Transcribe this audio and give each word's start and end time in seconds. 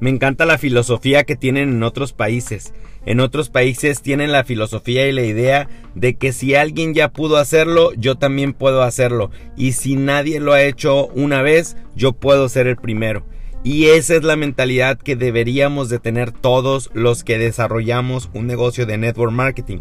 Me 0.00 0.10
encanta 0.10 0.46
la 0.46 0.58
filosofía 0.58 1.24
que 1.24 1.34
tienen 1.34 1.70
en 1.70 1.82
otros 1.82 2.12
países. 2.12 2.72
En 3.04 3.18
otros 3.18 3.50
países 3.50 4.00
tienen 4.00 4.30
la 4.30 4.44
filosofía 4.44 5.08
y 5.08 5.12
la 5.12 5.22
idea 5.22 5.68
de 5.96 6.16
que 6.16 6.32
si 6.32 6.54
alguien 6.54 6.94
ya 6.94 7.08
pudo 7.08 7.36
hacerlo, 7.36 7.92
yo 7.94 8.14
también 8.14 8.52
puedo 8.52 8.82
hacerlo. 8.82 9.32
Y 9.56 9.72
si 9.72 9.96
nadie 9.96 10.38
lo 10.38 10.52
ha 10.52 10.62
hecho 10.62 11.08
una 11.08 11.42
vez, 11.42 11.76
yo 11.96 12.12
puedo 12.12 12.48
ser 12.48 12.68
el 12.68 12.76
primero. 12.76 13.26
Y 13.64 13.86
esa 13.86 14.14
es 14.14 14.22
la 14.22 14.36
mentalidad 14.36 14.98
que 14.98 15.16
deberíamos 15.16 15.88
de 15.88 15.98
tener 15.98 16.30
todos 16.30 16.90
los 16.94 17.24
que 17.24 17.38
desarrollamos 17.38 18.30
un 18.34 18.46
negocio 18.46 18.86
de 18.86 18.98
network 18.98 19.32
marketing. 19.32 19.80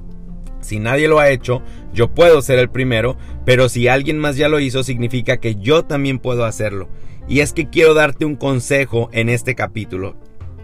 Si 0.59 0.79
nadie 0.79 1.07
lo 1.07 1.19
ha 1.19 1.29
hecho, 1.29 1.61
yo 1.93 2.13
puedo 2.13 2.41
ser 2.41 2.59
el 2.59 2.69
primero, 2.69 3.17
pero 3.45 3.69
si 3.69 3.87
alguien 3.87 4.17
más 4.17 4.37
ya 4.37 4.49
lo 4.49 4.59
hizo, 4.59 4.83
significa 4.83 5.37
que 5.37 5.55
yo 5.55 5.85
también 5.85 6.19
puedo 6.19 6.45
hacerlo. 6.45 6.89
Y 7.27 7.41
es 7.41 7.53
que 7.53 7.69
quiero 7.69 7.93
darte 7.93 8.25
un 8.25 8.35
consejo 8.35 9.09
en 9.11 9.29
este 9.29 9.55
capítulo. 9.55 10.15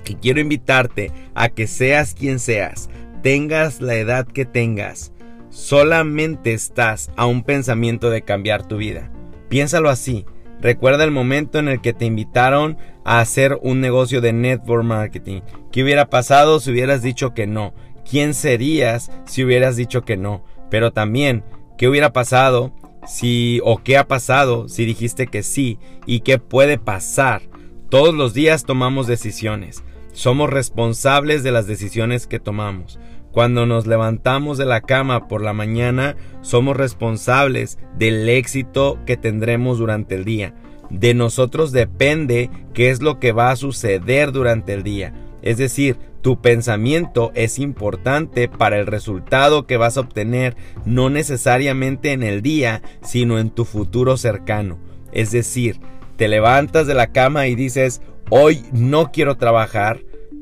Y 0.05 0.15
quiero 0.15 0.41
invitarte 0.41 1.11
a 1.33 1.49
que 1.49 1.67
seas 1.67 2.13
quien 2.13 2.39
seas, 2.39 2.89
tengas 3.21 3.81
la 3.81 3.95
edad 3.95 4.27
que 4.27 4.45
tengas, 4.45 5.13
solamente 5.49 6.53
estás 6.53 7.11
a 7.15 7.25
un 7.25 7.43
pensamiento 7.43 8.09
de 8.09 8.23
cambiar 8.23 8.67
tu 8.67 8.77
vida. 8.77 9.11
Piénsalo 9.49 9.89
así. 9.89 10.25
Recuerda 10.61 11.03
el 11.03 11.11
momento 11.11 11.59
en 11.59 11.67
el 11.67 11.81
que 11.81 11.93
te 11.93 12.05
invitaron 12.05 12.77
a 13.03 13.19
hacer 13.19 13.59
un 13.61 13.81
negocio 13.81 14.21
de 14.21 14.33
network 14.33 14.83
marketing. 14.83 15.41
¿Qué 15.71 15.83
hubiera 15.83 16.09
pasado 16.09 16.59
si 16.59 16.71
hubieras 16.71 17.01
dicho 17.01 17.33
que 17.33 17.47
no? 17.47 17.73
¿Quién 18.09 18.33
serías 18.33 19.11
si 19.25 19.43
hubieras 19.43 19.75
dicho 19.75 20.03
que 20.03 20.17
no? 20.17 20.43
Pero 20.69 20.91
también, 20.91 21.43
¿qué 21.77 21.87
hubiera 21.87 22.13
pasado 22.13 22.73
si 23.07 23.59
o 23.63 23.77
qué 23.83 23.97
ha 23.97 24.07
pasado 24.07 24.67
si 24.69 24.85
dijiste 24.85 25.27
que 25.27 25.43
sí 25.43 25.79
y 26.05 26.21
qué 26.21 26.39
puede 26.39 26.77
pasar. 26.77 27.41
Todos 27.89 28.13
los 28.13 28.33
días 28.33 28.63
tomamos 28.63 29.07
decisiones. 29.07 29.83
Somos 30.13 30.49
responsables 30.49 31.43
de 31.43 31.51
las 31.51 31.67
decisiones 31.67 32.27
que 32.27 32.39
tomamos. 32.39 32.99
Cuando 33.31 33.65
nos 33.65 33.87
levantamos 33.87 34.57
de 34.57 34.65
la 34.65 34.81
cama 34.81 35.27
por 35.27 35.41
la 35.41 35.53
mañana, 35.53 36.15
somos 36.41 36.77
responsables 36.77 37.79
del 37.97 38.29
éxito 38.29 38.99
que 39.05 39.17
tendremos 39.17 39.79
durante 39.79 40.15
el 40.15 40.23
día. 40.23 40.53
De 40.91 41.15
nosotros 41.15 41.71
depende 41.71 42.51
qué 42.73 42.91
es 42.91 43.01
lo 43.01 43.19
que 43.19 43.31
va 43.31 43.49
a 43.49 43.55
suceder 43.55 44.31
durante 44.31 44.73
el 44.73 44.83
día. 44.83 45.13
Es 45.41 45.57
decir, 45.57 45.97
tu 46.23 46.39
pensamiento 46.39 47.33
es 47.35 47.59
importante 47.59 48.47
para 48.47 48.79
el 48.79 48.87
resultado 48.87 49.67
que 49.67 49.75
vas 49.75 49.97
a 49.97 49.99
obtener, 49.99 50.55
no 50.85 51.09
necesariamente 51.09 52.13
en 52.13 52.23
el 52.23 52.41
día, 52.41 52.81
sino 53.03 53.39
en 53.39 53.49
tu 53.49 53.65
futuro 53.65 54.15
cercano. 54.15 54.79
Es 55.11 55.31
decir, 55.31 55.81
te 56.15 56.29
levantas 56.29 56.87
de 56.87 56.93
la 56.93 57.11
cama 57.11 57.47
y 57.47 57.55
dices, 57.55 58.01
hoy 58.29 58.63
no 58.71 59.11
quiero 59.11 59.35
trabajar 59.35 59.99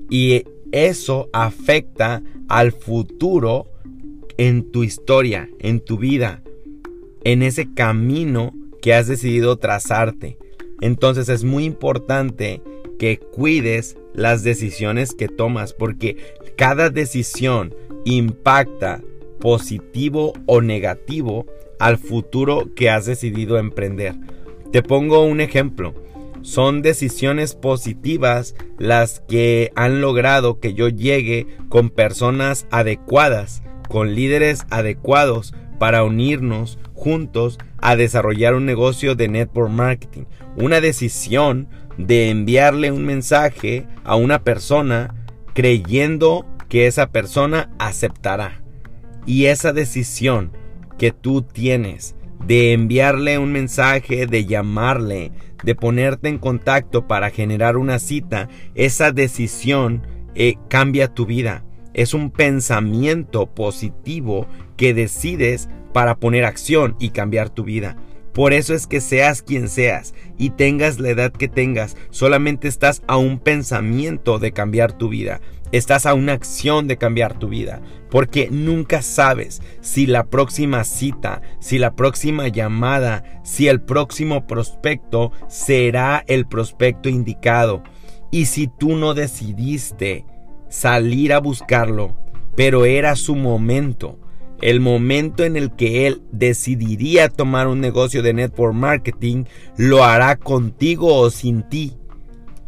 y 0.08 0.44
eso 0.72 1.30
afecta 1.34 2.22
al 2.48 2.74
futuro 2.74 3.66
en 4.38 4.72
tu 4.72 4.84
historia, 4.84 5.50
en 5.60 5.80
tu 5.80 5.98
vida, 5.98 6.44
en 7.24 7.42
ese 7.42 7.74
camino 7.74 8.54
que 8.84 8.94
has 8.94 9.08
decidido 9.08 9.58
trazarte. 9.58 10.38
Entonces 10.80 11.28
es 11.28 11.44
muy 11.44 11.66
importante 11.66 12.62
que 13.02 13.18
cuides 13.18 13.98
las 14.14 14.44
decisiones 14.44 15.16
que 15.16 15.28
tomas 15.28 15.74
porque 15.74 16.18
cada 16.56 16.92
decisión 16.92 17.74
impacta 18.06 19.02
positivo 19.40 20.34
o 20.46 20.62
negativo 20.62 21.48
al 21.80 21.98
futuro 21.98 22.70
que 22.76 22.92
has 22.92 23.08
decidido 23.08 23.58
emprender. 23.58 24.14
Te 24.72 24.84
pongo 24.84 25.26
un 25.26 25.42
ejemplo. 25.42 25.96
Son 26.44 26.84
decisiones 26.84 27.56
positivas 27.56 28.54
las 28.78 29.22
que 29.22 29.72
han 29.74 30.00
logrado 30.00 30.60
que 30.60 30.76
yo 30.76 30.88
llegue 30.88 31.48
con 31.70 31.90
personas 31.90 32.68
adecuadas, 32.70 33.64
con 33.90 34.14
líderes 34.14 34.68
adecuados 34.70 35.56
para 35.82 36.04
unirnos 36.04 36.78
juntos 36.94 37.58
a 37.80 37.96
desarrollar 37.96 38.54
un 38.54 38.68
negocio 38.68 39.16
de 39.16 39.28
network 39.28 39.72
marketing. 39.72 40.26
Una 40.56 40.80
decisión 40.80 41.70
de 41.98 42.30
enviarle 42.30 42.92
un 42.92 43.04
mensaje 43.04 43.88
a 44.04 44.16
una 44.16 44.44
persona 44.44 45.16
creyendo 45.56 46.46
que 46.70 46.86
esa 46.86 47.10
persona 47.10 47.72
aceptará. 47.80 48.62
Y 49.26 49.46
esa 49.46 49.74
decisión 49.74 50.52
que 51.00 51.12
tú 51.12 51.42
tienes 51.42 52.16
de 52.46 52.74
enviarle 52.74 53.40
un 53.40 53.52
mensaje, 53.52 54.28
de 54.28 54.46
llamarle, 54.46 55.32
de 55.64 55.74
ponerte 55.74 56.30
en 56.30 56.38
contacto 56.38 57.08
para 57.08 57.32
generar 57.32 57.76
una 57.78 57.98
cita, 57.98 58.50
esa 58.76 59.12
decisión 59.12 60.06
eh, 60.36 60.58
cambia 60.70 61.08
tu 61.08 61.26
vida. 61.26 61.64
Es 61.94 62.14
un 62.14 62.32
pensamiento 62.32 63.48
positivo 63.48 64.48
que 64.78 64.94
decides 64.94 65.70
para 65.94 66.16
poner 66.16 66.46
acción 66.46 66.96
y 67.00 67.10
cambiar 67.10 67.50
tu 67.50 67.64
vida. 67.64 67.98
Por 68.34 68.54
eso 68.54 68.74
es 68.74 68.88
que 68.88 69.02
seas 69.02 69.42
quien 69.42 69.68
seas 69.68 70.14
y 70.38 70.52
tengas 70.52 71.00
la 71.00 71.10
edad 71.10 71.34
que 71.34 71.50
tengas, 71.50 71.98
solamente 72.12 72.70
estás 72.70 73.04
a 73.08 73.18
un 73.18 73.40
pensamiento 73.40 74.40
de 74.40 74.54
cambiar 74.54 74.94
tu 74.94 75.10
vida. 75.10 75.42
Estás 75.74 76.06
a 76.06 76.14
una 76.14 76.34
acción 76.34 76.88
de 76.88 76.98
cambiar 76.98 77.40
tu 77.40 77.48
vida, 77.48 77.82
porque 78.10 78.50
nunca 78.52 79.02
sabes 79.02 79.62
si 79.80 80.06
la 80.06 80.26
próxima 80.26 80.84
cita, 80.84 81.42
si 81.60 81.78
la 81.78 81.96
próxima 81.96 82.50
llamada, 82.50 83.42
si 83.44 83.70
el 83.70 83.82
próximo 83.82 84.48
prospecto 84.48 85.32
será 85.48 86.24
el 86.28 86.46
prospecto 86.46 87.08
indicado. 87.08 87.84
Y 88.32 88.46
si 88.46 88.68
tú 88.68 88.96
no 88.96 89.14
decidiste 89.14 90.26
salir 90.72 91.34
a 91.34 91.40
buscarlo, 91.40 92.16
pero 92.56 92.86
era 92.86 93.16
su 93.16 93.36
momento, 93.36 94.18
el 94.62 94.80
momento 94.80 95.44
en 95.44 95.56
el 95.58 95.76
que 95.76 96.08
él 96.08 96.22
decidiría 96.32 97.30
tomar 97.30 97.68
un 97.68 97.82
negocio 97.82 98.24
de 98.24 98.34
network 98.34 98.74
marketing, 98.74 99.44
lo 99.78 100.04
hará 100.04 100.38
contigo 100.38 101.16
o 101.16 101.30
sin 101.30 101.68
ti. 101.68 101.98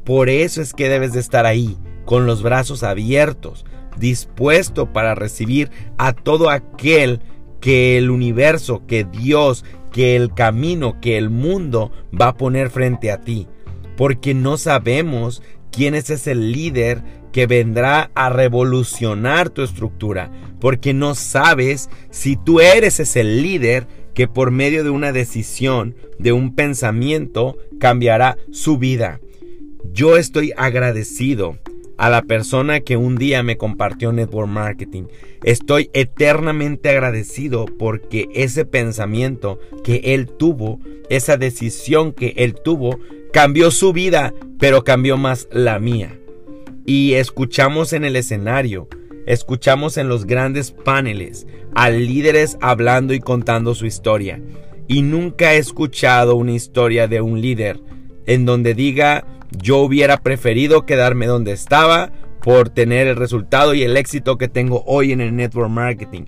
Por 0.03 0.29
eso 0.29 0.61
es 0.61 0.73
que 0.73 0.89
debes 0.89 1.13
de 1.13 1.21
estar 1.21 1.45
ahí, 1.45 1.77
con 2.05 2.25
los 2.25 2.43
brazos 2.43 2.83
abiertos, 2.83 3.65
dispuesto 3.97 4.91
para 4.91 5.15
recibir 5.15 5.71
a 5.97 6.13
todo 6.13 6.49
aquel 6.49 7.21
que 7.61 7.97
el 7.97 8.09
universo, 8.09 8.85
que 8.85 9.05
Dios, 9.05 9.63
que 9.93 10.17
el 10.17 10.33
camino, 10.33 10.99
que 10.99 11.17
el 11.17 11.29
mundo 11.29 11.91
va 12.19 12.29
a 12.29 12.37
poner 12.37 12.69
frente 12.69 13.11
a 13.11 13.21
ti. 13.21 13.47
Porque 13.95 14.33
no 14.33 14.57
sabemos 14.57 15.41
quién 15.73 15.95
es 15.95 16.09
ese 16.09 16.35
líder 16.35 17.01
que 17.33 17.47
vendrá 17.47 18.11
a 18.13 18.29
revolucionar 18.29 19.49
tu 19.49 19.63
estructura, 19.63 20.31
porque 20.61 20.93
no 20.93 21.15
sabes 21.15 21.89
si 22.11 22.37
tú 22.37 22.61
eres 22.61 22.99
ese 22.99 23.23
líder 23.23 23.87
que 24.13 24.27
por 24.27 24.51
medio 24.51 24.83
de 24.83 24.91
una 24.91 25.11
decisión, 25.11 25.95
de 26.19 26.31
un 26.31 26.55
pensamiento, 26.55 27.57
cambiará 27.79 28.37
su 28.51 28.77
vida. 28.77 29.19
Yo 29.91 30.17
estoy 30.17 30.53
agradecido 30.55 31.57
a 31.97 32.09
la 32.09 32.21
persona 32.21 32.79
que 32.81 32.97
un 32.97 33.15
día 33.15 33.43
me 33.43 33.57
compartió 33.57 34.11
Network 34.11 34.49
Marketing. 34.49 35.05
Estoy 35.43 35.89
eternamente 35.93 36.89
agradecido 36.89 37.65
porque 37.65 38.29
ese 38.33 38.65
pensamiento 38.65 39.59
que 39.83 40.01
él 40.13 40.27
tuvo, 40.27 40.79
esa 41.09 41.37
decisión 41.37 42.13
que 42.13 42.33
él 42.37 42.55
tuvo, 42.55 42.99
cambió 43.33 43.71
su 43.71 43.93
vida, 43.93 44.31
pero 44.59 44.83
cambió 44.83 45.17
más 45.17 45.49
la 45.51 45.79
mía 45.79 46.17
y 46.85 47.15
escuchamos 47.15 47.91
en 47.91 48.05
el 48.05 48.15
escenario, 48.15 48.87
escuchamos 49.25 49.97
en 49.97 50.07
los 50.07 50.25
grandes 50.25 50.71
paneles 50.71 51.47
a 51.73 51.89
líderes 51.89 52.57
hablando 52.61 53.13
y 53.13 53.19
contando 53.19 53.73
su 53.73 53.87
historia. 53.87 54.39
Y 54.87 55.01
nunca 55.01 55.53
he 55.53 55.57
escuchado 55.57 56.35
una 56.35 56.51
historia 56.51 57.07
de 57.07 57.21
un 57.21 57.41
líder 57.41 57.79
en 58.27 58.45
donde 58.45 58.75
diga 58.75 59.25
yo 59.51 59.77
hubiera 59.79 60.17
preferido 60.17 60.85
quedarme 60.85 61.25
donde 61.25 61.53
estaba 61.53 62.11
por 62.41 62.69
tener 62.69 63.07
el 63.07 63.15
resultado 63.15 63.73
y 63.73 63.83
el 63.83 63.97
éxito 63.97 64.37
que 64.37 64.47
tengo 64.47 64.83
hoy 64.85 65.11
en 65.11 65.21
el 65.21 65.35
network 65.35 65.69
marketing. 65.69 66.23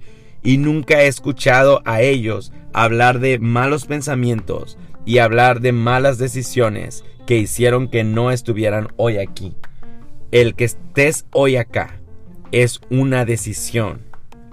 Y 0.46 0.58
nunca 0.58 1.02
he 1.02 1.08
escuchado 1.08 1.82
a 1.84 2.02
ellos 2.02 2.54
hablar 2.72 3.20
de 3.20 3.40
malos 3.40 3.86
pensamientos 3.86 4.78
y 5.04 5.18
hablar 5.18 5.60
de 5.60 5.74
malas 5.74 6.18
decisiones 6.18 7.04
que 7.26 7.38
hicieron 7.38 7.90
que 7.90 8.04
no 8.04 8.32
estuvieran 8.32 8.90
hoy 8.96 9.18
aquí. 9.18 9.56
El 10.32 10.56
que 10.56 10.66
estés 10.66 11.26
hoy 11.32 11.58
acá 11.58 12.00
es 12.52 12.80
una 12.90 13.26
decisión 13.26 14.02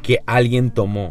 que 0.02 0.20
alguien 0.26 0.70
tomó 0.70 1.10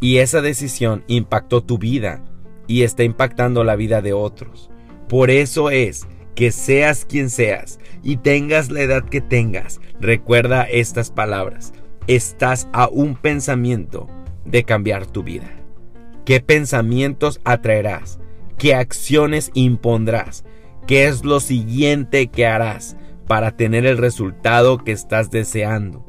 y 0.00 0.18
esa 0.18 0.40
decisión 0.40 1.04
impactó 1.06 1.62
tu 1.62 1.78
vida 1.78 2.24
y 2.66 2.82
está 2.82 3.04
impactando 3.04 3.62
la 3.62 3.76
vida 3.76 4.00
de 4.00 4.14
otros. 4.14 4.70
Por 5.08 5.30
eso 5.30 5.70
es 5.70 6.06
que 6.34 6.52
seas 6.52 7.04
quien 7.04 7.30
seas 7.30 7.78
y 8.02 8.16
tengas 8.16 8.70
la 8.70 8.80
edad 8.80 9.04
que 9.04 9.20
tengas, 9.20 9.80
recuerda 10.00 10.62
estas 10.62 11.10
palabras. 11.10 11.72
Estás 12.08 12.68
a 12.72 12.88
un 12.88 13.16
pensamiento 13.16 14.06
de 14.46 14.64
cambiar 14.64 15.04
tu 15.04 15.22
vida. 15.22 15.50
¿Qué 16.24 16.40
pensamientos 16.40 17.38
atraerás? 17.44 18.18
¿Qué 18.56 18.74
acciones 18.74 19.50
impondrás? 19.52 20.42
¿Qué 20.86 21.06
es 21.06 21.22
lo 21.26 21.38
siguiente 21.38 22.28
que 22.28 22.46
harás 22.46 22.96
para 23.26 23.58
tener 23.58 23.84
el 23.84 23.98
resultado 23.98 24.78
que 24.78 24.92
estás 24.92 25.30
deseando? 25.30 26.06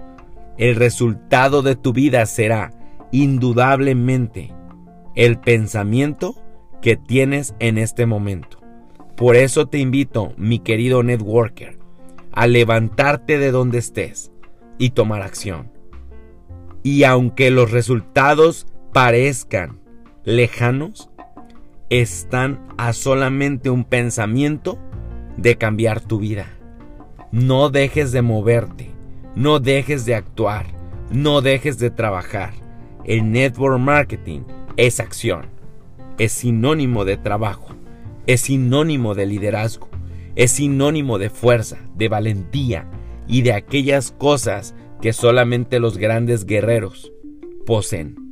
El 0.57 0.77
resultado 0.77 1.63
de 1.63 1.75
tu 1.75 1.91
vida 1.91 2.25
será, 2.27 2.71
indudablemente, 3.11 4.53
el 5.15 5.37
pensamiento 5.37 6.33
que 6.81 6.95
tienes 6.95 7.55
en 7.59 7.77
este 7.77 8.05
momento. 8.05 8.61
Por 9.17 9.35
eso 9.35 9.67
te 9.67 9.79
invito, 9.79 10.31
mi 10.37 10.59
querido 10.59 11.03
networker, 11.03 11.77
a 12.31 12.47
levantarte 12.47 13.37
de 13.37 13.51
donde 13.51 13.79
estés 13.79 14.31
y 14.77 14.91
tomar 14.91 15.23
acción. 15.23 15.77
Y 16.83 17.03
aunque 17.03 17.51
los 17.51 17.71
resultados 17.71 18.67
parezcan 18.93 19.79
lejanos, 20.23 21.09
están 21.89 22.67
a 22.77 22.93
solamente 22.93 23.69
un 23.69 23.83
pensamiento 23.83 24.79
de 25.37 25.57
cambiar 25.57 26.01
tu 26.01 26.19
vida. 26.19 26.47
No 27.31 27.69
dejes 27.69 28.11
de 28.11 28.21
moverte, 28.21 28.91
no 29.35 29.59
dejes 29.59 30.05
de 30.05 30.15
actuar, 30.15 30.67
no 31.11 31.41
dejes 31.41 31.79
de 31.79 31.89
trabajar. 31.89 32.53
El 33.05 33.31
network 33.31 33.79
marketing 33.79 34.41
es 34.77 34.99
acción, 34.99 35.47
es 36.17 36.31
sinónimo 36.31 37.05
de 37.05 37.17
trabajo, 37.17 37.69
es 38.27 38.41
sinónimo 38.41 39.15
de 39.15 39.25
liderazgo, 39.25 39.89
es 40.35 40.51
sinónimo 40.51 41.17
de 41.17 41.29
fuerza, 41.29 41.79
de 41.95 42.07
valentía 42.07 42.85
y 43.27 43.41
de 43.41 43.53
aquellas 43.53 44.11
cosas 44.11 44.75
que 45.01 45.13
solamente 45.13 45.79
los 45.79 45.97
grandes 45.97 46.45
guerreros 46.45 47.11
poseen. 47.65 48.28